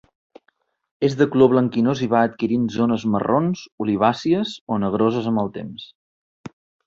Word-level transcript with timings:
És 1.07 1.15
de 1.19 1.27
color 1.35 1.49
blanquinós 1.51 2.01
i 2.05 2.07
va 2.13 2.21
adquirint 2.29 2.63
zones 2.77 3.05
marrons, 3.15 3.61
olivàcies 3.85 4.57
o 4.73 4.79
negroses 4.87 5.29
amb 5.33 5.43
el 5.45 5.53
temps. 5.61 5.85